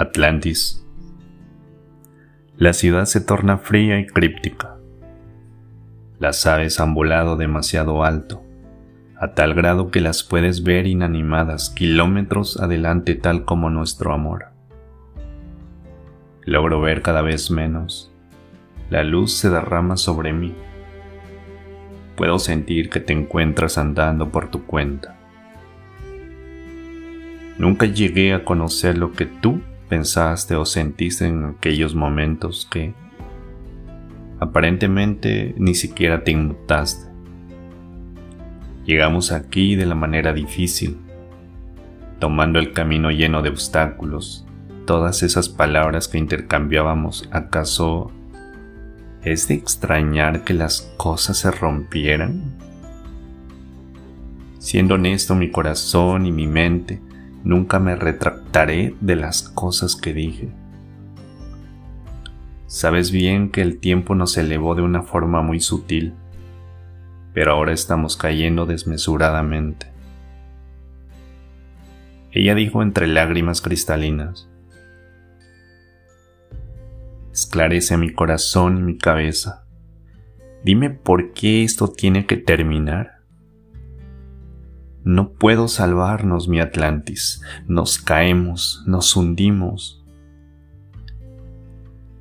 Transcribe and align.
Atlantis. 0.00 0.82
La 2.56 2.72
ciudad 2.72 3.04
se 3.04 3.20
torna 3.20 3.58
fría 3.58 4.00
y 4.00 4.06
críptica. 4.06 4.78
Las 6.18 6.46
aves 6.46 6.80
han 6.80 6.94
volado 6.94 7.36
demasiado 7.36 8.02
alto, 8.02 8.42
a 9.18 9.34
tal 9.34 9.52
grado 9.52 9.90
que 9.90 10.00
las 10.00 10.22
puedes 10.22 10.62
ver 10.62 10.86
inanimadas 10.86 11.68
kilómetros 11.68 12.58
adelante 12.58 13.14
tal 13.14 13.44
como 13.44 13.68
nuestro 13.68 14.14
amor. 14.14 14.46
Logro 16.46 16.80
ver 16.80 17.02
cada 17.02 17.20
vez 17.20 17.50
menos. 17.50 18.10
La 18.88 19.04
luz 19.04 19.34
se 19.34 19.50
derrama 19.50 19.98
sobre 19.98 20.32
mí. 20.32 20.54
Puedo 22.16 22.38
sentir 22.38 22.88
que 22.88 23.00
te 23.00 23.12
encuentras 23.12 23.76
andando 23.76 24.30
por 24.30 24.50
tu 24.50 24.64
cuenta. 24.64 25.18
Nunca 27.58 27.84
llegué 27.84 28.32
a 28.32 28.46
conocer 28.46 28.96
lo 28.96 29.12
que 29.12 29.26
tú 29.26 29.60
pensaste 29.90 30.54
o 30.54 30.64
sentiste 30.64 31.26
en 31.26 31.44
aquellos 31.44 31.94
momentos 31.94 32.66
que 32.70 32.94
aparentemente 34.38 35.54
ni 35.58 35.74
siquiera 35.74 36.22
te 36.22 36.30
inmutaste. 36.30 37.10
Llegamos 38.86 39.32
aquí 39.32 39.74
de 39.74 39.86
la 39.86 39.96
manera 39.96 40.32
difícil, 40.32 40.96
tomando 42.20 42.60
el 42.60 42.72
camino 42.72 43.10
lleno 43.10 43.42
de 43.42 43.50
obstáculos. 43.50 44.46
Todas 44.86 45.22
esas 45.22 45.48
palabras 45.48 46.08
que 46.08 46.18
intercambiábamos, 46.18 47.28
¿acaso 47.32 48.12
es 49.22 49.48
de 49.48 49.54
extrañar 49.54 50.44
que 50.44 50.54
las 50.54 50.82
cosas 50.96 51.38
se 51.38 51.50
rompieran? 51.50 52.56
Siendo 54.58 54.94
honesto, 54.94 55.34
mi 55.34 55.50
corazón 55.50 56.26
y 56.26 56.32
mi 56.32 56.46
mente 56.46 57.00
Nunca 57.44 57.78
me 57.78 57.96
retractaré 57.96 58.94
de 59.00 59.16
las 59.16 59.42
cosas 59.42 59.96
que 59.96 60.12
dije. 60.12 60.50
Sabes 62.66 63.10
bien 63.10 63.50
que 63.50 63.62
el 63.62 63.80
tiempo 63.80 64.14
nos 64.14 64.36
elevó 64.36 64.74
de 64.74 64.82
una 64.82 65.02
forma 65.02 65.42
muy 65.42 65.60
sutil, 65.60 66.14
pero 67.32 67.52
ahora 67.52 67.72
estamos 67.72 68.16
cayendo 68.16 68.66
desmesuradamente. 68.66 69.86
Ella 72.32 72.54
dijo 72.54 72.82
entre 72.82 73.08
lágrimas 73.08 73.60
cristalinas, 73.60 74.48
Esclarece 77.32 77.96
mi 77.96 78.12
corazón 78.12 78.78
y 78.78 78.82
mi 78.82 78.98
cabeza. 78.98 79.64
Dime 80.62 80.90
por 80.90 81.32
qué 81.32 81.64
esto 81.64 81.88
tiene 81.88 82.26
que 82.26 82.36
terminar. 82.36 83.19
No 85.04 85.32
puedo 85.32 85.68
salvarnos, 85.68 86.48
mi 86.48 86.60
Atlantis. 86.60 87.42
Nos 87.66 87.98
caemos, 87.98 88.82
nos 88.86 89.16
hundimos. 89.16 90.04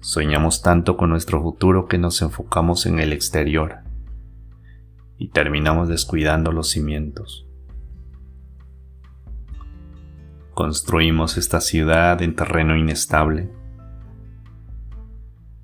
Soñamos 0.00 0.62
tanto 0.62 0.96
con 0.96 1.10
nuestro 1.10 1.42
futuro 1.42 1.86
que 1.86 1.98
nos 1.98 2.22
enfocamos 2.22 2.86
en 2.86 2.98
el 2.98 3.12
exterior 3.12 3.80
y 5.18 5.28
terminamos 5.28 5.88
descuidando 5.88 6.50
los 6.50 6.70
cimientos. 6.70 7.46
Construimos 10.54 11.36
esta 11.36 11.60
ciudad 11.60 12.20
en 12.22 12.34
terreno 12.34 12.76
inestable. 12.76 13.50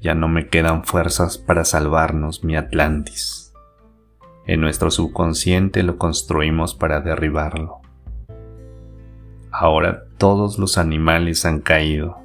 Ya 0.00 0.14
no 0.14 0.28
me 0.28 0.48
quedan 0.48 0.84
fuerzas 0.84 1.38
para 1.38 1.64
salvarnos, 1.64 2.44
mi 2.44 2.56
Atlantis. 2.56 3.47
En 4.48 4.62
nuestro 4.62 4.90
subconsciente 4.90 5.82
lo 5.82 5.98
construimos 5.98 6.74
para 6.74 7.02
derribarlo. 7.02 7.82
Ahora 9.52 10.04
todos 10.16 10.58
los 10.58 10.78
animales 10.78 11.44
han 11.44 11.60
caído. 11.60 12.16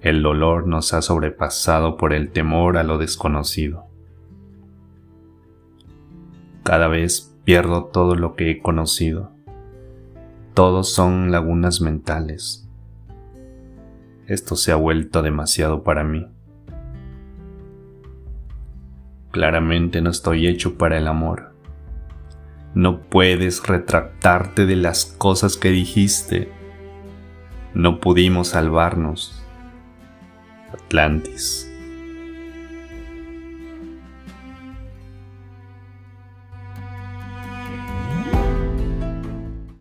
El 0.00 0.20
dolor 0.24 0.66
nos 0.66 0.92
ha 0.94 1.00
sobrepasado 1.00 1.96
por 1.96 2.12
el 2.12 2.32
temor 2.32 2.76
a 2.76 2.82
lo 2.82 2.98
desconocido. 2.98 3.84
Cada 6.64 6.88
vez 6.88 7.32
pierdo 7.44 7.84
todo 7.84 8.16
lo 8.16 8.34
que 8.34 8.50
he 8.50 8.58
conocido. 8.60 9.30
Todos 10.54 10.92
son 10.92 11.30
lagunas 11.30 11.80
mentales. 11.80 12.68
Esto 14.26 14.56
se 14.56 14.72
ha 14.72 14.76
vuelto 14.76 15.22
demasiado 15.22 15.84
para 15.84 16.02
mí. 16.02 16.26
Claramente 19.32 20.02
no 20.02 20.10
estoy 20.10 20.46
hecho 20.46 20.76
para 20.76 20.98
el 20.98 21.08
amor. 21.08 21.54
No 22.74 23.00
puedes 23.00 23.66
retractarte 23.66 24.66
de 24.66 24.76
las 24.76 25.06
cosas 25.06 25.56
que 25.56 25.70
dijiste. 25.70 26.52
No 27.72 27.98
pudimos 27.98 28.48
salvarnos. 28.48 29.42
Atlantis. 30.72 31.71